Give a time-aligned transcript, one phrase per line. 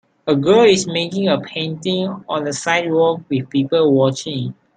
[0.25, 4.55] A girl is making a painting on the sidewalk with people watching